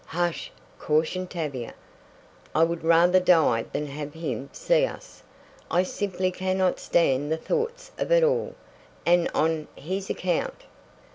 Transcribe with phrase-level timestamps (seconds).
[0.07, 1.75] "Hush!" cautioned Tavia.
[2.55, 5.21] "I would rather die than have him see us!
[5.69, 8.55] I simply cannot stand the thoughts of it all,
[9.05, 10.63] and on his account."